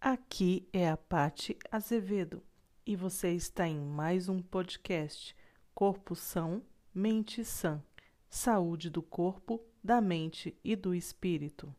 Aqui 0.00 0.64
é 0.72 0.88
a 0.88 0.96
Pati 0.96 1.58
Azevedo 1.72 2.40
e 2.86 2.94
você 2.94 3.32
está 3.32 3.66
em 3.66 3.80
mais 3.80 4.28
um 4.28 4.40
podcast 4.40 5.34
Corpo 5.74 6.14
São, 6.14 6.62
Mente 6.94 7.44
Sã. 7.44 7.82
Saúde 8.30 8.90
do 8.90 9.02
corpo, 9.02 9.60
da 9.82 10.00
mente 10.00 10.56
e 10.62 10.76
do 10.76 10.94
espírito. 10.94 11.74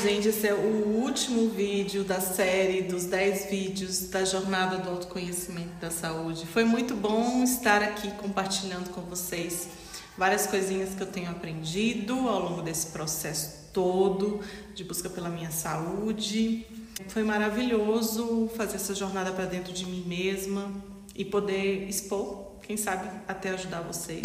Gente, 0.00 0.28
esse 0.28 0.46
é 0.46 0.54
o 0.54 1.02
último 1.02 1.48
vídeo 1.48 2.04
da 2.04 2.20
série 2.20 2.82
dos 2.82 3.06
10 3.06 3.50
vídeos 3.50 4.08
da 4.08 4.24
Jornada 4.24 4.78
do 4.78 4.88
Autoconhecimento 4.88 5.74
da 5.80 5.90
Saúde. 5.90 6.46
Foi 6.46 6.62
muito 6.62 6.94
bom 6.94 7.42
estar 7.42 7.82
aqui 7.82 8.12
compartilhando 8.12 8.90
com 8.90 9.00
vocês 9.00 9.70
várias 10.16 10.46
coisinhas 10.46 10.94
que 10.94 11.02
eu 11.02 11.10
tenho 11.10 11.28
aprendido 11.28 12.14
ao 12.28 12.48
longo 12.48 12.62
desse 12.62 12.92
processo 12.92 13.72
todo 13.72 14.40
de 14.72 14.84
busca 14.84 15.10
pela 15.10 15.28
minha 15.28 15.50
saúde. 15.50 16.79
Foi 17.08 17.22
maravilhoso 17.24 18.48
fazer 18.56 18.76
essa 18.76 18.94
jornada 18.94 19.32
para 19.32 19.46
dentro 19.46 19.72
de 19.72 19.84
mim 19.84 20.04
mesma 20.06 20.70
e 21.14 21.24
poder 21.24 21.88
expor, 21.88 22.52
quem 22.62 22.76
sabe 22.76 23.08
até 23.26 23.50
ajudar 23.50 23.80
vocês. 23.80 24.24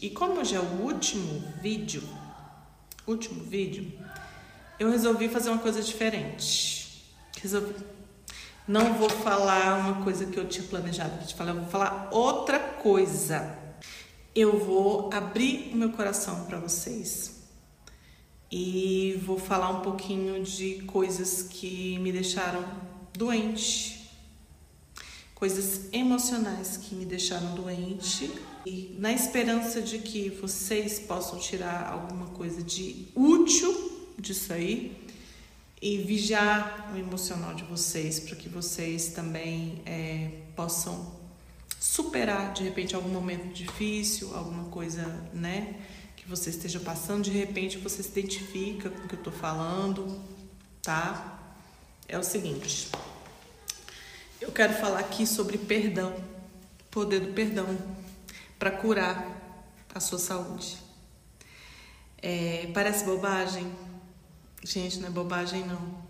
E 0.00 0.10
como 0.10 0.40
hoje 0.40 0.54
é 0.54 0.60
o 0.60 0.82
último 0.82 1.42
vídeo, 1.60 2.02
último 3.06 3.42
vídeo, 3.42 3.92
eu 4.78 4.90
resolvi 4.90 5.28
fazer 5.28 5.50
uma 5.50 5.58
coisa 5.58 5.82
diferente. 5.82 7.04
Resolvi. 7.40 7.74
Não 8.66 8.94
vou 8.94 9.10
falar 9.10 9.78
uma 9.78 10.04
coisa 10.04 10.24
que 10.24 10.38
eu 10.38 10.48
tinha 10.48 10.66
planejado 10.66 11.26
te 11.26 11.34
falar, 11.34 11.50
eu 11.50 11.56
vou 11.56 11.68
falar 11.68 12.08
outra 12.12 12.58
coisa. 12.58 13.58
Eu 14.34 14.58
vou 14.58 15.10
abrir 15.12 15.70
o 15.72 15.76
meu 15.76 15.90
coração 15.90 16.44
para 16.44 16.58
vocês 16.58 17.33
e 18.50 19.20
vou 19.24 19.38
falar 19.38 19.70
um 19.70 19.80
pouquinho 19.80 20.42
de 20.42 20.82
coisas 20.82 21.42
que 21.42 21.98
me 21.98 22.12
deixaram 22.12 22.64
doente, 23.12 24.10
coisas 25.34 25.92
emocionais 25.92 26.76
que 26.76 26.94
me 26.94 27.04
deixaram 27.04 27.54
doente. 27.54 28.30
E 28.66 28.96
na 28.98 29.12
esperança 29.12 29.82
de 29.82 29.98
que 29.98 30.30
vocês 30.30 30.98
possam 31.00 31.38
tirar 31.38 31.90
alguma 31.92 32.26
coisa 32.28 32.62
de 32.62 33.08
útil 33.14 34.12
disso 34.18 34.52
aí 34.52 34.96
e 35.82 35.98
vigiar 35.98 36.92
o 36.94 36.98
emocional 36.98 37.54
de 37.54 37.64
vocês 37.64 38.18
para 38.20 38.36
que 38.36 38.48
vocês 38.48 39.08
também 39.08 39.82
é, 39.84 40.30
possam 40.56 41.12
superar 41.78 42.54
de 42.54 42.62
repente 42.62 42.94
algum 42.94 43.10
momento 43.10 43.52
difícil, 43.52 44.34
alguma 44.34 44.64
coisa, 44.70 45.04
né, 45.34 45.74
que 46.24 46.30
você 46.30 46.50
esteja 46.50 46.80
passando, 46.80 47.22
de 47.22 47.30
repente 47.30 47.78
você 47.78 48.02
se 48.02 48.08
identifica 48.08 48.90
com 48.90 49.04
o 49.04 49.08
que 49.08 49.14
eu 49.14 49.22
tô 49.22 49.30
falando, 49.30 50.20
tá? 50.82 51.38
É 52.08 52.18
o 52.18 52.22
seguinte, 52.24 52.90
eu 54.40 54.50
quero 54.50 54.72
falar 54.72 55.00
aqui 55.00 55.26
sobre 55.26 55.58
perdão, 55.58 56.16
poder 56.90 57.20
do 57.20 57.32
perdão 57.32 57.78
para 58.58 58.72
curar 58.72 59.30
a 59.94 60.00
sua 60.00 60.18
saúde. 60.18 60.78
É, 62.20 62.70
parece 62.74 63.04
bobagem, 63.04 63.70
Gente, 64.64 64.98
não 64.98 65.08
é 65.08 65.10
bobagem 65.10 65.62
não. 65.66 66.02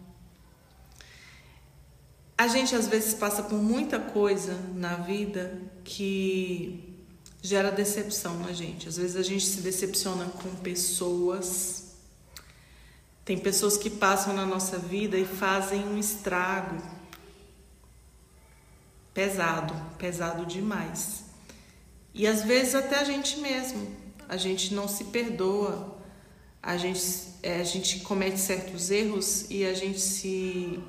A 2.38 2.46
gente 2.46 2.72
às 2.76 2.86
vezes 2.86 3.14
passa 3.14 3.42
por 3.42 3.60
muita 3.60 3.98
coisa 3.98 4.54
na 4.76 4.94
vida 4.94 5.60
que 5.82 6.93
gera 7.46 7.70
decepção 7.70 8.38
na 8.38 8.54
gente. 8.54 8.88
Às 8.88 8.96
vezes 8.96 9.16
a 9.16 9.22
gente 9.22 9.44
se 9.44 9.60
decepciona 9.60 10.24
com 10.24 10.48
pessoas. 10.56 11.92
Tem 13.22 13.36
pessoas 13.36 13.76
que 13.76 13.90
passam 13.90 14.32
na 14.32 14.46
nossa 14.46 14.78
vida 14.78 15.18
e 15.18 15.26
fazem 15.26 15.84
um 15.84 15.98
estrago 15.98 16.82
pesado, 19.12 19.74
pesado 19.98 20.46
demais. 20.46 21.24
E 22.14 22.26
às 22.26 22.42
vezes 22.42 22.74
até 22.74 22.98
a 22.98 23.04
gente 23.04 23.38
mesmo, 23.38 23.94
a 24.26 24.38
gente 24.38 24.72
não 24.72 24.88
se 24.88 25.04
perdoa, 25.04 25.98
a 26.62 26.78
gente, 26.78 27.02
é, 27.42 27.60
a 27.60 27.64
gente 27.64 28.00
comete 28.00 28.40
certos 28.40 28.90
erros 28.90 29.50
e 29.50 29.66
a 29.66 29.74
gente 29.74 30.00
se, 30.00 30.80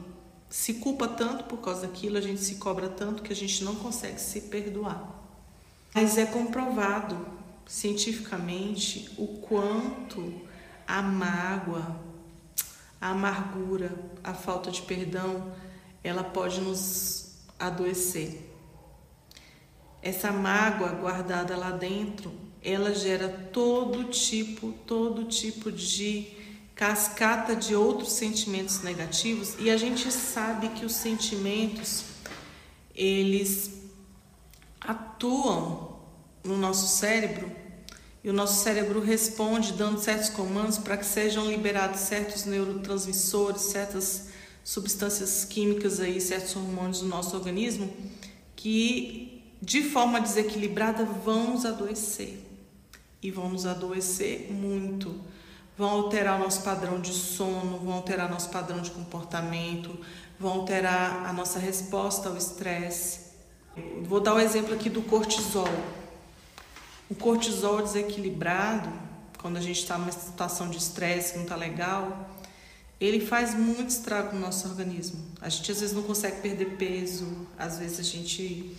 se 0.49 0.75
culpa 0.75 1.05
tanto 1.05 1.43
por 1.43 1.57
causa 1.57 1.81
daquilo, 1.81 2.17
a 2.17 2.21
gente 2.21 2.39
se 2.39 2.55
cobra 2.55 2.87
tanto 2.87 3.23
que 3.23 3.33
a 3.33 3.35
gente 3.35 3.61
não 3.61 3.75
consegue 3.75 4.21
se 4.21 4.39
perdoar. 4.39 5.24
Mas 5.95 6.17
é 6.17 6.25
comprovado 6.25 7.25
cientificamente 7.65 9.09
o 9.17 9.27
quanto 9.39 10.41
a 10.85 11.01
mágoa, 11.01 12.01
a 12.99 13.11
amargura, 13.11 13.97
a 14.21 14.33
falta 14.33 14.69
de 14.69 14.81
perdão, 14.81 15.55
ela 16.03 16.21
pode 16.21 16.59
nos 16.59 17.37
adoecer. 17.57 18.51
Essa 20.01 20.33
mágoa 20.33 20.89
guardada 20.89 21.55
lá 21.55 21.71
dentro, 21.71 22.29
ela 22.61 22.93
gera 22.93 23.29
todo 23.53 24.03
tipo, 24.09 24.73
todo 24.85 25.23
tipo 25.23 25.71
de 25.71 26.27
cascata 26.75 27.55
de 27.55 27.73
outros 27.73 28.11
sentimentos 28.11 28.81
negativos 28.81 29.55
e 29.57 29.69
a 29.69 29.77
gente 29.77 30.11
sabe 30.11 30.67
que 30.71 30.85
os 30.85 30.93
sentimentos 30.93 32.03
eles 32.93 33.84
atuam 34.87 35.99
no 36.43 36.57
nosso 36.57 36.87
cérebro 36.97 37.51
e 38.23 38.29
o 38.29 38.33
nosso 38.33 38.63
cérebro 38.63 38.99
responde 38.99 39.73
dando 39.73 39.99
certos 39.99 40.29
comandos 40.29 40.77
para 40.77 40.97
que 40.97 41.05
sejam 41.05 41.47
liberados 41.47 41.99
certos 41.99 42.45
neurotransmissores, 42.45 43.61
certas 43.61 44.29
substâncias 44.63 45.45
químicas 45.45 45.99
aí, 45.99 46.19
certos 46.19 46.55
hormônios 46.55 47.01
do 47.01 47.07
nosso 47.07 47.35
organismo 47.35 47.91
que 48.55 49.43
de 49.61 49.83
forma 49.83 50.19
desequilibrada 50.19 51.05
vão 51.05 51.51
nos 51.51 51.65
adoecer 51.65 52.43
e 53.21 53.31
vão 53.31 53.49
nos 53.49 53.65
adoecer 53.65 54.51
muito. 54.51 55.15
Vão 55.77 55.89
alterar 55.89 56.39
o 56.39 56.43
nosso 56.43 56.61
padrão 56.61 57.01
de 57.01 57.11
sono, 57.11 57.79
vão 57.79 57.93
alterar 57.93 58.29
nosso 58.29 58.49
padrão 58.49 58.81
de 58.81 58.91
comportamento, 58.91 59.99
vão 60.39 60.53
alterar 60.53 61.25
a 61.25 61.33
nossa 61.33 61.59
resposta 61.59 62.29
ao 62.29 62.37
estresse. 62.37 63.24
Vou 64.03 64.19
dar 64.19 64.33
o 64.33 64.37
um 64.37 64.39
exemplo 64.39 64.73
aqui 64.73 64.89
do 64.89 65.01
cortisol. 65.01 65.67
O 67.09 67.15
cortisol 67.15 67.81
desequilibrado, 67.81 68.89
quando 69.37 69.57
a 69.57 69.61
gente 69.61 69.79
está 69.79 69.97
numa 69.97 70.11
situação 70.11 70.69
de 70.69 70.77
estresse 70.77 71.33
que 71.33 71.37
não 71.37 71.43
está 71.43 71.55
legal, 71.55 72.29
ele 72.99 73.19
faz 73.19 73.53
muito 73.53 73.89
estrago 73.89 74.33
no 74.33 74.41
nosso 74.41 74.67
organismo. 74.67 75.23
A 75.41 75.49
gente 75.49 75.71
às 75.71 75.81
vezes 75.81 75.95
não 75.95 76.03
consegue 76.03 76.41
perder 76.41 76.77
peso, 76.77 77.47
às 77.57 77.77
vezes 77.77 77.99
a 77.99 78.03
gente 78.03 78.75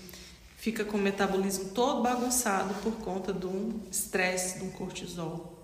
fica 0.57 0.85
com 0.85 0.97
o 0.97 1.01
metabolismo 1.01 1.67
todo 1.71 2.03
bagunçado 2.03 2.75
por 2.83 2.95
conta 2.95 3.33
de 3.33 3.47
um 3.47 3.81
estresse, 3.91 4.59
de 4.59 4.65
um 4.65 4.71
cortisol. 4.71 5.55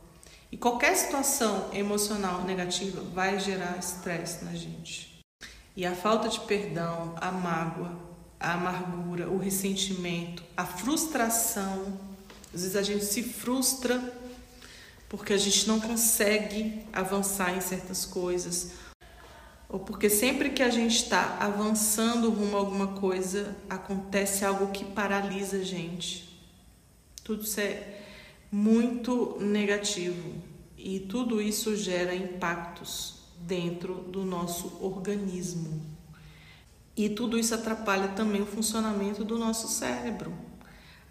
E 0.50 0.56
qualquer 0.56 0.94
situação 0.94 1.70
emocional 1.72 2.44
negativa 2.44 3.00
vai 3.14 3.40
gerar 3.40 3.78
estresse 3.78 4.44
na 4.44 4.52
gente. 4.52 5.18
E 5.74 5.86
a 5.86 5.94
falta 5.94 6.28
de 6.28 6.38
perdão, 6.40 7.14
a 7.18 7.32
mágoa, 7.32 8.11
a 8.42 8.54
amargura, 8.54 9.30
o 9.30 9.38
ressentimento, 9.38 10.42
a 10.56 10.66
frustração, 10.66 11.98
às 12.52 12.62
vezes 12.62 12.76
a 12.76 12.82
gente 12.82 13.04
se 13.04 13.22
frustra 13.22 14.20
porque 15.08 15.32
a 15.32 15.38
gente 15.38 15.68
não 15.68 15.78
consegue 15.78 16.82
avançar 16.92 17.56
em 17.56 17.60
certas 17.60 18.04
coisas, 18.04 18.72
ou 19.68 19.78
porque 19.78 20.10
sempre 20.10 20.50
que 20.50 20.62
a 20.62 20.70
gente 20.70 20.96
está 20.96 21.36
avançando 21.38 22.30
rumo 22.30 22.56
a 22.56 22.60
alguma 22.60 22.86
coisa, 22.88 23.56
acontece 23.68 24.44
algo 24.44 24.72
que 24.72 24.84
paralisa 24.84 25.58
a 25.58 25.64
gente. 25.64 26.28
Tudo 27.22 27.42
isso 27.42 27.60
é 27.60 28.00
muito 28.50 29.36
negativo 29.40 30.34
e 30.76 31.00
tudo 31.00 31.40
isso 31.40 31.76
gera 31.76 32.14
impactos 32.14 33.14
dentro 33.38 33.94
do 33.94 34.24
nosso 34.24 34.78
organismo. 34.82 35.80
E 36.96 37.08
tudo 37.08 37.38
isso 37.38 37.54
atrapalha 37.54 38.08
também 38.08 38.42
o 38.42 38.46
funcionamento 38.46 39.24
do 39.24 39.38
nosso 39.38 39.68
cérebro. 39.68 40.32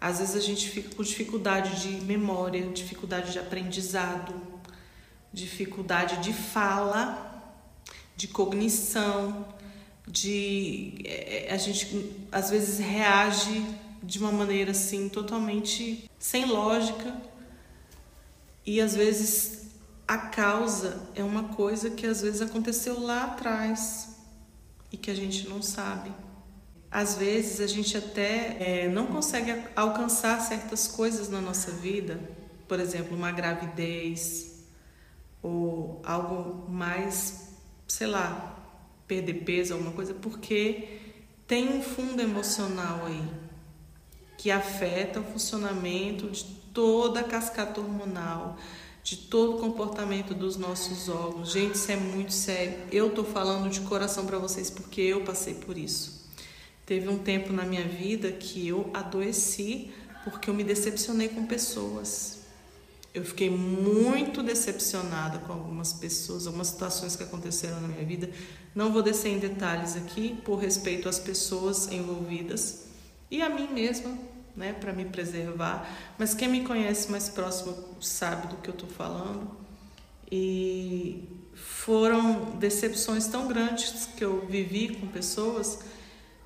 Às 0.00 0.18
vezes 0.18 0.36
a 0.36 0.40
gente 0.40 0.68
fica 0.68 0.94
com 0.94 1.02
dificuldade 1.02 1.80
de 1.82 2.04
memória, 2.04 2.66
dificuldade 2.68 3.32
de 3.32 3.38
aprendizado, 3.38 4.34
dificuldade 5.32 6.18
de 6.18 6.32
fala 6.32 7.30
de 8.16 8.28
cognição, 8.28 9.46
de 10.06 10.94
é, 11.04 11.46
é, 11.46 11.54
a 11.54 11.56
gente 11.56 12.14
às 12.30 12.50
vezes 12.50 12.78
reage 12.78 13.64
de 14.02 14.18
uma 14.18 14.32
maneira 14.32 14.72
assim 14.72 15.08
totalmente 15.08 16.10
sem 16.18 16.44
lógica 16.44 17.16
e 18.66 18.80
às 18.80 18.94
vezes 18.94 19.70
a 20.06 20.18
causa 20.18 21.02
é 21.14 21.22
uma 21.22 21.44
coisa 21.44 21.90
que 21.90 22.06
às 22.06 22.20
vezes 22.20 22.42
aconteceu 22.42 23.00
lá 23.00 23.24
atrás 23.24 24.11
e 24.92 24.96
que 24.96 25.10
a 25.10 25.14
gente 25.14 25.48
não 25.48 25.62
sabe. 25.62 26.12
Às 26.90 27.16
vezes 27.16 27.60
a 27.60 27.66
gente 27.66 27.96
até 27.96 28.56
é, 28.60 28.88
não 28.88 29.06
consegue 29.06 29.54
alcançar 29.74 30.40
certas 30.40 30.86
coisas 30.86 31.28
na 31.28 31.40
nossa 31.40 31.70
vida, 31.70 32.20
por 32.68 32.78
exemplo, 32.78 33.16
uma 33.16 33.32
gravidez 33.32 34.64
ou 35.42 36.02
algo 36.04 36.70
mais 36.70 37.42
sei 37.92 38.06
lá, 38.06 38.56
perder 39.06 39.44
peso, 39.44 39.74
alguma 39.74 39.92
coisa, 39.92 40.14
porque 40.14 40.98
tem 41.46 41.68
um 41.68 41.82
fundo 41.82 42.22
emocional 42.22 43.04
aí 43.04 43.22
que 44.38 44.50
afeta 44.50 45.20
o 45.20 45.24
funcionamento 45.24 46.30
de 46.30 46.42
toda 46.72 47.20
a 47.20 47.24
cascata 47.24 47.82
hormonal, 47.82 48.56
de 49.02 49.16
todo 49.16 49.56
o 49.56 49.60
comportamento 49.60 50.32
dos 50.34 50.56
nossos 50.56 51.08
órgãos. 51.08 51.50
Gente, 51.50 51.74
isso 51.74 51.90
é 51.90 51.96
muito 51.96 52.32
sério. 52.32 52.74
Eu 52.90 53.10
tô 53.10 53.24
falando 53.24 53.68
de 53.68 53.80
coração 53.80 54.26
para 54.26 54.38
vocês 54.38 54.70
porque 54.70 55.00
eu 55.00 55.22
passei 55.22 55.54
por 55.54 55.76
isso. 55.76 56.22
Teve 56.86 57.08
um 57.08 57.18
tempo 57.18 57.52
na 57.52 57.64
minha 57.64 57.86
vida 57.86 58.30
que 58.30 58.66
eu 58.66 58.90
adoeci 58.94 59.90
porque 60.24 60.48
eu 60.48 60.54
me 60.54 60.62
decepcionei 60.62 61.28
com 61.28 61.46
pessoas. 61.46 62.42
Eu 63.14 63.24
fiquei 63.24 63.50
muito 63.50 64.42
decepcionada 64.42 65.38
com 65.40 65.52
algumas 65.52 65.92
pessoas, 65.92 66.46
algumas 66.46 66.68
situações 66.68 67.14
que 67.14 67.22
aconteceram 67.22 67.80
na 67.80 67.88
minha 67.88 68.04
vida. 68.04 68.30
Não 68.74 68.92
vou 68.92 69.02
descer 69.02 69.28
em 69.28 69.38
detalhes 69.38 69.96
aqui, 69.96 70.40
por 70.44 70.56
respeito 70.56 71.08
às 71.08 71.18
pessoas 71.18 71.92
envolvidas 71.92 72.86
e 73.30 73.42
a 73.42 73.50
mim 73.50 73.68
mesma, 73.72 74.16
né, 74.56 74.72
para 74.72 74.92
me 74.92 75.04
preservar. 75.04 75.88
Mas 76.18 76.34
quem 76.34 76.48
me 76.48 76.64
conhece 76.64 77.10
mais 77.10 77.28
próximo 77.28 77.96
sabe 78.00 78.48
do 78.48 78.56
que 78.56 78.68
eu 78.68 78.74
estou 78.74 78.88
falando. 78.88 79.50
E 80.30 81.28
foram 81.54 82.56
decepções 82.58 83.26
tão 83.26 83.48
grandes 83.48 84.06
que 84.16 84.24
eu 84.24 84.46
vivi 84.46 84.96
com 84.96 85.06
pessoas 85.08 85.80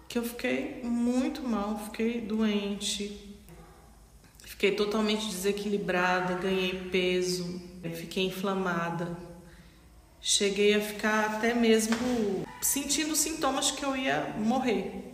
que 0.09 0.19
eu 0.19 0.25
fiquei 0.25 0.83
muito 0.83 1.43
mal, 1.43 1.79
fiquei 1.79 2.21
doente, 2.21 3.37
Fiquei 4.57 4.73
totalmente 4.73 5.27
desequilibrada, 5.27 6.33
ganhei 6.37 6.89
peso, 6.91 7.61
fiquei 7.95 8.25
inflamada. 8.25 9.15
Cheguei 10.19 10.75
a 10.75 10.81
ficar 10.81 11.27
até 11.27 11.53
mesmo 11.53 11.95
sentindo 12.63 13.15
sintomas 13.15 13.67
de 13.67 13.73
que 13.75 13.85
eu 13.85 13.95
ia 13.95 14.35
morrer. 14.39 15.13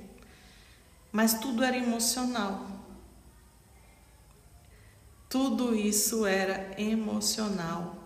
Mas 1.10 1.34
tudo 1.34 1.64
era 1.64 1.76
emocional. 1.76 2.81
Tudo 5.32 5.75
isso 5.75 6.26
era 6.26 6.75
emocional. 6.76 7.96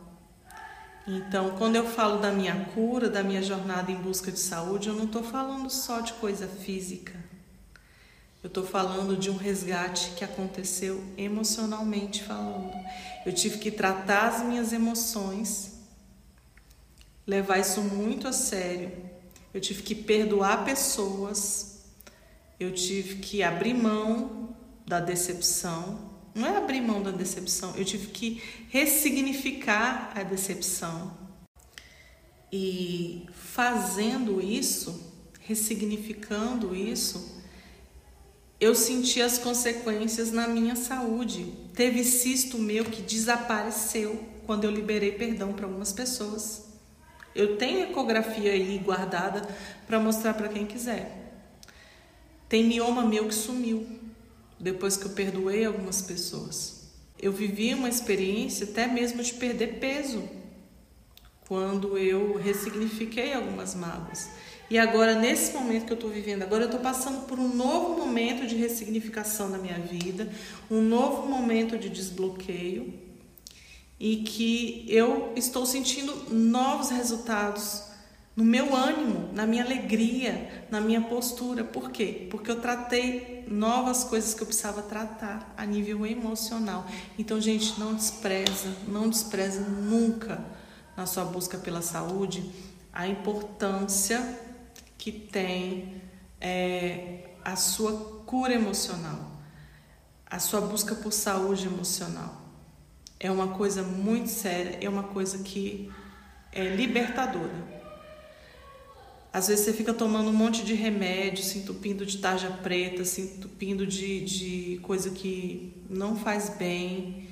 Então, 1.04 1.56
quando 1.58 1.74
eu 1.74 1.84
falo 1.84 2.20
da 2.20 2.30
minha 2.30 2.66
cura, 2.66 3.10
da 3.10 3.20
minha 3.20 3.42
jornada 3.42 3.90
em 3.90 3.96
busca 3.96 4.30
de 4.30 4.38
saúde, 4.38 4.90
eu 4.90 4.94
não 4.94 5.06
estou 5.06 5.24
falando 5.24 5.68
só 5.68 5.98
de 5.98 6.12
coisa 6.12 6.46
física. 6.46 7.12
Eu 8.44 8.46
estou 8.46 8.64
falando 8.64 9.16
de 9.16 9.28
um 9.28 9.36
resgate 9.36 10.10
que 10.10 10.24
aconteceu 10.24 11.02
emocionalmente 11.18 12.22
falando. 12.22 12.72
Eu 13.26 13.32
tive 13.32 13.58
que 13.58 13.72
tratar 13.72 14.28
as 14.28 14.44
minhas 14.44 14.72
emoções, 14.72 15.80
levar 17.26 17.58
isso 17.58 17.80
muito 17.80 18.28
a 18.28 18.32
sério. 18.32 18.92
Eu 19.52 19.60
tive 19.60 19.82
que 19.82 19.96
perdoar 19.96 20.64
pessoas. 20.64 21.80
Eu 22.60 22.72
tive 22.72 23.16
que 23.16 23.42
abrir 23.42 23.74
mão 23.74 24.54
da 24.86 25.00
decepção. 25.00 26.05
Não 26.36 26.46
é 26.46 26.58
abrir 26.58 26.82
mão 26.82 27.02
da 27.02 27.10
decepção, 27.10 27.74
eu 27.76 27.84
tive 27.84 28.08
que 28.08 28.42
ressignificar 28.68 30.12
a 30.14 30.22
decepção. 30.22 31.16
E 32.52 33.26
fazendo 33.32 34.38
isso, 34.38 35.14
ressignificando 35.40 36.76
isso, 36.76 37.42
eu 38.60 38.74
senti 38.74 39.22
as 39.22 39.38
consequências 39.38 40.30
na 40.30 40.46
minha 40.46 40.76
saúde. 40.76 41.54
Teve 41.74 42.04
cisto 42.04 42.58
meu 42.58 42.84
que 42.84 43.00
desapareceu 43.00 44.22
quando 44.44 44.64
eu 44.64 44.70
liberei 44.70 45.12
perdão 45.12 45.54
para 45.54 45.64
algumas 45.64 45.90
pessoas. 45.90 46.66
Eu 47.34 47.56
tenho 47.56 47.84
ecografia 47.84 48.52
aí 48.52 48.76
guardada 48.76 49.40
para 49.86 49.98
mostrar 49.98 50.34
para 50.34 50.50
quem 50.50 50.66
quiser. 50.66 51.32
Tem 52.46 52.62
mioma 52.62 53.06
meu 53.06 53.26
que 53.26 53.34
sumiu 53.34 54.04
depois 54.58 54.96
que 54.96 55.06
eu 55.06 55.10
perdoei 55.10 55.64
algumas 55.64 56.02
pessoas. 56.02 56.90
Eu 57.18 57.32
vivi 57.32 57.72
uma 57.74 57.88
experiência 57.88 58.66
até 58.66 58.86
mesmo 58.86 59.22
de 59.22 59.34
perder 59.34 59.78
peso 59.78 60.22
quando 61.46 61.96
eu 61.96 62.36
ressignifiquei 62.36 63.32
algumas 63.32 63.74
mágoas. 63.74 64.28
E 64.68 64.78
agora, 64.78 65.14
nesse 65.14 65.52
momento 65.52 65.86
que 65.86 65.92
eu 65.92 65.96
estou 65.96 66.10
vivendo, 66.10 66.42
agora 66.42 66.64
eu 66.64 66.66
estou 66.66 66.80
passando 66.80 67.26
por 67.26 67.38
um 67.38 67.54
novo 67.54 67.96
momento 67.96 68.46
de 68.46 68.56
ressignificação 68.56 69.48
na 69.48 69.58
minha 69.58 69.78
vida, 69.78 70.28
um 70.68 70.82
novo 70.82 71.28
momento 71.28 71.78
de 71.78 71.88
desbloqueio 71.88 72.92
e 73.98 74.16
que 74.16 74.84
eu 74.88 75.32
estou 75.36 75.64
sentindo 75.64 76.34
novos 76.34 76.90
resultados 76.90 77.84
no 78.34 78.44
meu 78.44 78.74
ânimo, 78.74 79.30
na 79.32 79.46
minha 79.46 79.64
alegria, 79.64 80.66
na 80.70 80.80
minha 80.80 81.00
postura. 81.00 81.62
Por 81.62 81.90
quê? 81.90 82.26
Porque 82.28 82.50
eu 82.50 82.60
tratei 82.60 83.35
novas 83.46 84.04
coisas 84.04 84.34
que 84.34 84.42
eu 84.42 84.46
precisava 84.46 84.82
tratar 84.82 85.54
a 85.56 85.64
nível 85.64 86.04
emocional. 86.06 86.86
Então, 87.18 87.40
gente, 87.40 87.78
não 87.78 87.94
despreza, 87.94 88.74
não 88.88 89.08
despreza 89.08 89.60
nunca 89.60 90.44
na 90.96 91.06
sua 91.06 91.24
busca 91.24 91.58
pela 91.58 91.82
saúde 91.82 92.50
a 92.92 93.06
importância 93.06 94.40
que 94.96 95.12
tem 95.12 96.00
é, 96.40 97.30
a 97.44 97.54
sua 97.54 97.92
cura 98.24 98.54
emocional, 98.54 99.32
a 100.28 100.38
sua 100.38 100.60
busca 100.62 100.94
por 100.94 101.12
saúde 101.12 101.66
emocional. 101.66 102.40
É 103.20 103.30
uma 103.30 103.48
coisa 103.48 103.82
muito 103.82 104.28
séria, 104.28 104.78
é 104.80 104.88
uma 104.88 105.04
coisa 105.04 105.38
que 105.38 105.92
é 106.52 106.74
libertadora. 106.74 107.75
Às 109.32 109.48
vezes 109.48 109.64
você 109.64 109.72
fica 109.72 109.92
tomando 109.92 110.30
um 110.30 110.32
monte 110.32 110.64
de 110.64 110.74
remédio, 110.74 111.44
se 111.44 111.58
entupindo 111.58 112.06
de 112.06 112.18
tarja 112.18 112.50
preta, 112.62 113.04
se 113.04 113.20
entupindo 113.20 113.86
de, 113.86 114.24
de 114.24 114.80
coisa 114.82 115.10
que 115.10 115.74
não 115.90 116.16
faz 116.16 116.48
bem. 116.48 117.28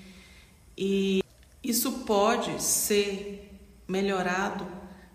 E 0.77 1.23
isso 1.63 2.01
pode 2.01 2.63
ser 2.63 3.51
melhorado 3.89 4.67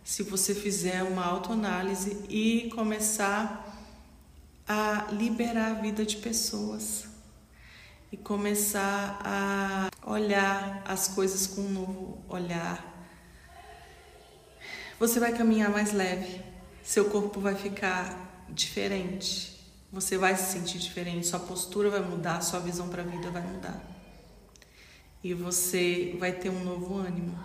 se 0.03 0.23
você 0.23 0.55
fizer 0.55 1.03
uma 1.03 1.23
autoanálise 1.23 2.17
e 2.27 2.71
começar 2.73 3.65
a 4.67 5.07
liberar 5.11 5.71
a 5.71 5.73
vida 5.75 6.05
de 6.05 6.17
pessoas 6.17 7.07
e 8.11 8.17
começar 8.17 9.19
a 9.23 9.89
olhar 10.11 10.81
as 10.85 11.07
coisas 11.07 11.45
com 11.45 11.61
um 11.61 11.69
novo 11.69 12.17
olhar. 12.27 12.83
Você 14.99 15.19
vai 15.19 15.31
caminhar 15.31 15.69
mais 15.69 15.93
leve, 15.93 16.41
seu 16.89 17.05
corpo 17.05 17.39
vai 17.39 17.53
ficar 17.53 18.47
diferente, 18.49 19.55
você 19.91 20.17
vai 20.17 20.35
se 20.35 20.53
sentir 20.53 20.79
diferente, 20.79 21.27
sua 21.27 21.39
postura 21.39 21.87
vai 21.87 22.01
mudar, 22.01 22.41
sua 22.41 22.59
visão 22.59 22.89
para 22.89 23.03
a 23.03 23.05
vida 23.05 23.29
vai 23.29 23.43
mudar. 23.43 23.79
E 25.23 25.35
você 25.35 26.15
vai 26.19 26.31
ter 26.31 26.49
um 26.49 26.63
novo 26.63 26.97
ânimo. 26.97 27.37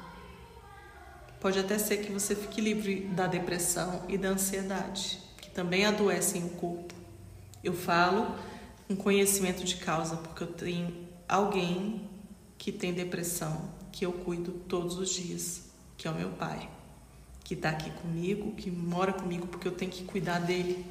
Pode 1.40 1.58
até 1.58 1.76
ser 1.76 1.98
que 1.98 2.10
você 2.10 2.34
fique 2.34 2.58
livre 2.58 3.00
da 3.08 3.26
depressão 3.26 4.06
e 4.08 4.16
da 4.16 4.28
ansiedade, 4.28 5.20
que 5.36 5.50
também 5.50 5.84
adoecem 5.84 6.42
o 6.46 6.50
corpo. 6.52 6.94
Eu 7.62 7.74
falo 7.74 8.34
com 8.88 8.96
conhecimento 8.96 9.62
de 9.62 9.76
causa, 9.76 10.16
porque 10.16 10.42
eu 10.42 10.52
tenho 10.54 11.06
alguém 11.28 12.08
que 12.56 12.72
tem 12.72 12.94
depressão, 12.94 13.68
que 13.92 14.06
eu 14.06 14.12
cuido 14.14 14.52
todos 14.66 14.96
os 14.96 15.10
dias, 15.10 15.64
que 15.98 16.08
é 16.08 16.10
o 16.10 16.14
meu 16.14 16.30
pai, 16.30 16.66
que 17.44 17.54
está 17.54 17.70
aqui 17.70 17.90
comigo, 17.90 18.54
que 18.54 18.70
mora 18.70 19.12
comigo 19.12 19.46
porque 19.46 19.68
eu 19.68 19.72
tenho 19.72 19.90
que 19.90 20.02
cuidar 20.04 20.40
dele. 20.40 20.84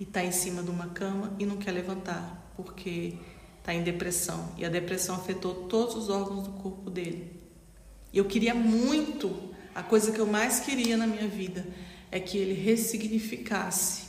E 0.00 0.04
está 0.04 0.24
em 0.24 0.32
cima 0.32 0.62
de 0.62 0.70
uma 0.70 0.88
cama 0.88 1.34
e 1.38 1.44
não 1.44 1.56
quer 1.58 1.72
levantar, 1.72 2.52
porque 2.56 3.14
está 3.58 3.74
em 3.74 3.82
depressão. 3.82 4.52
E 4.56 4.64
a 4.64 4.68
depressão 4.68 5.14
afetou 5.14 5.66
todos 5.68 5.94
os 5.94 6.08
órgãos 6.08 6.44
do 6.44 6.50
corpo 6.54 6.90
dele. 6.90 7.38
Eu 8.12 8.24
queria 8.24 8.54
muito 8.54 9.48
a 9.74 9.82
coisa 9.82 10.10
que 10.10 10.18
eu 10.18 10.26
mais 10.26 10.58
queria 10.58 10.96
na 10.96 11.06
minha 11.06 11.28
vida 11.28 11.64
é 12.10 12.18
que 12.18 12.36
ele 12.36 12.54
ressignificasse 12.54 14.08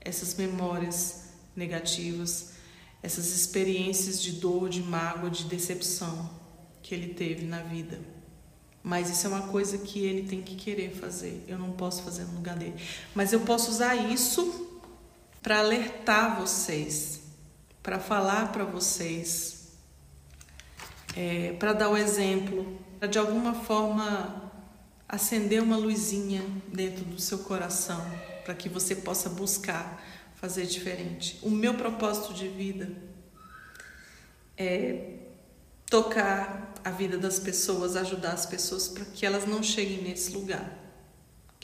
essas 0.00 0.34
memórias 0.34 1.30
negativas, 1.54 2.52
essas 3.02 3.34
experiências 3.34 4.20
de 4.20 4.32
dor, 4.32 4.68
de 4.68 4.82
mágoa, 4.82 5.30
de 5.30 5.44
decepção 5.44 6.28
que 6.82 6.94
ele 6.94 7.14
teve 7.14 7.46
na 7.46 7.62
vida. 7.62 7.98
Mas 8.86 9.10
isso 9.10 9.26
é 9.26 9.30
uma 9.30 9.48
coisa 9.48 9.78
que 9.78 9.98
ele 9.98 10.28
tem 10.28 10.40
que 10.40 10.54
querer 10.54 10.92
fazer. 10.92 11.44
Eu 11.48 11.58
não 11.58 11.72
posso 11.72 12.04
fazer 12.04 12.22
no 12.22 12.34
lugar 12.34 12.54
dele. 12.54 12.76
Mas 13.16 13.32
eu 13.32 13.40
posso 13.40 13.68
usar 13.68 13.96
isso 13.96 14.80
para 15.42 15.58
alertar 15.58 16.40
vocês, 16.40 17.20
para 17.82 17.98
falar 17.98 18.52
para 18.52 18.62
vocês, 18.62 19.72
é, 21.16 21.56
para 21.58 21.72
dar 21.72 21.88
o 21.88 21.96
exemplo, 21.96 22.78
para 23.00 23.08
de 23.08 23.18
alguma 23.18 23.54
forma 23.54 24.52
acender 25.08 25.60
uma 25.60 25.76
luzinha 25.76 26.44
dentro 26.72 27.04
do 27.04 27.20
seu 27.20 27.40
coração 27.40 28.00
para 28.44 28.54
que 28.54 28.68
você 28.68 28.94
possa 28.94 29.28
buscar 29.28 30.00
fazer 30.36 30.64
diferente. 30.64 31.40
O 31.42 31.50
meu 31.50 31.74
propósito 31.74 32.32
de 32.32 32.46
vida 32.46 32.88
é 34.56 35.25
tocar 35.88 36.74
a 36.84 36.90
vida 36.90 37.16
das 37.18 37.38
pessoas, 37.38 37.96
ajudar 37.96 38.32
as 38.32 38.46
pessoas 38.46 38.88
para 38.88 39.04
que 39.04 39.24
elas 39.24 39.46
não 39.46 39.62
cheguem 39.62 40.02
nesse 40.02 40.32
lugar 40.32 40.86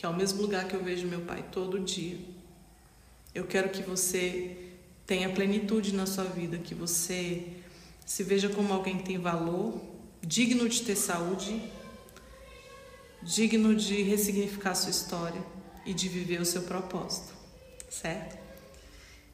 que 0.03 0.07
é 0.07 0.09
o 0.09 0.13
mesmo 0.13 0.43
lugar 0.43 0.67
que 0.67 0.75
eu 0.75 0.83
vejo 0.83 1.07
meu 1.07 1.21
pai 1.21 1.45
todo 1.53 1.79
dia. 1.79 2.19
Eu 3.33 3.47
quero 3.47 3.69
que 3.69 3.85
você 3.85 4.57
tenha 5.07 5.29
plenitude 5.31 5.95
na 5.95 6.07
sua 6.07 6.25
vida, 6.25 6.59
que 6.59 6.75
você 6.75 7.47
se 8.05 8.25
veja 8.25 8.49
como 8.49 8.73
alguém 8.73 8.99
que 8.99 9.05
tem 9.05 9.19
valor, 9.19 9.81
digno 10.21 10.69
de 10.69 10.83
ter 10.83 10.97
saúde, 10.97 11.71
digno 13.23 13.77
de 13.77 14.03
ressignificar 14.03 14.75
sua 14.75 14.91
história 14.91 15.41
e 15.87 15.95
de 15.95 16.09
viver 16.09 16.41
o 16.41 16.45
seu 16.45 16.63
propósito, 16.63 17.33
certo? 17.89 18.37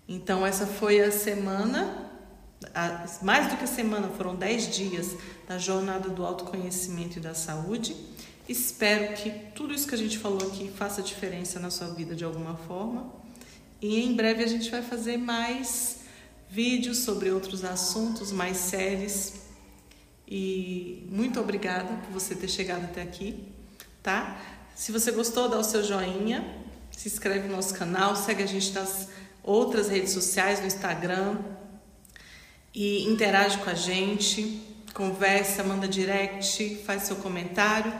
Então, 0.06 0.46
essa 0.46 0.66
foi 0.66 1.00
a 1.00 1.10
semana, 1.10 2.07
mais 3.22 3.50
do 3.50 3.56
que 3.56 3.66
semana, 3.66 4.08
foram 4.08 4.34
10 4.34 4.74
dias 4.74 5.16
da 5.46 5.58
jornada 5.58 6.08
do 6.08 6.24
autoconhecimento 6.24 7.18
e 7.18 7.20
da 7.20 7.34
saúde. 7.34 7.96
Espero 8.48 9.14
que 9.14 9.30
tudo 9.54 9.74
isso 9.74 9.86
que 9.86 9.94
a 9.94 9.98
gente 9.98 10.18
falou 10.18 10.46
aqui 10.48 10.70
faça 10.70 11.02
diferença 11.02 11.60
na 11.60 11.70
sua 11.70 11.88
vida 11.88 12.14
de 12.14 12.24
alguma 12.24 12.56
forma. 12.56 13.12
E 13.80 14.02
em 14.02 14.14
breve 14.14 14.42
a 14.42 14.46
gente 14.46 14.70
vai 14.70 14.82
fazer 14.82 15.16
mais 15.16 15.98
vídeos 16.48 16.98
sobre 16.98 17.30
outros 17.30 17.64
assuntos, 17.64 18.32
mais 18.32 18.56
séries. 18.56 19.34
E 20.26 21.06
muito 21.10 21.38
obrigada 21.38 21.94
por 22.04 22.12
você 22.12 22.34
ter 22.34 22.48
chegado 22.48 22.84
até 22.84 23.02
aqui, 23.02 23.44
tá? 24.02 24.40
Se 24.74 24.92
você 24.92 25.12
gostou, 25.12 25.48
dá 25.48 25.58
o 25.58 25.64
seu 25.64 25.82
joinha, 25.82 26.44
se 26.90 27.08
inscreve 27.08 27.48
no 27.48 27.56
nosso 27.56 27.74
canal, 27.74 28.16
segue 28.16 28.42
a 28.42 28.46
gente 28.46 28.72
nas 28.72 29.08
outras 29.42 29.88
redes 29.88 30.12
sociais, 30.12 30.60
no 30.60 30.66
Instagram 30.66 31.38
e 32.78 33.02
interage 33.08 33.58
com 33.58 33.68
a 33.68 33.74
gente, 33.74 34.62
conversa, 34.94 35.64
manda 35.64 35.88
direct, 35.88 36.76
faz 36.86 37.02
seu 37.02 37.16
comentário, 37.16 37.92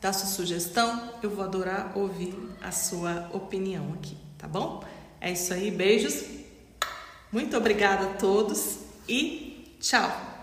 dá 0.00 0.14
sua 0.14 0.26
sugestão. 0.26 1.12
Eu 1.22 1.28
vou 1.28 1.44
adorar 1.44 1.92
ouvir 1.94 2.34
a 2.62 2.70
sua 2.70 3.28
opinião 3.34 3.92
aqui, 3.92 4.16
tá 4.38 4.48
bom? 4.48 4.82
É 5.20 5.30
isso 5.30 5.52
aí, 5.52 5.70
beijos. 5.70 6.24
Muito 7.30 7.54
obrigada 7.54 8.06
a 8.06 8.14
todos 8.14 8.78
e 9.06 9.76
tchau! 9.78 10.33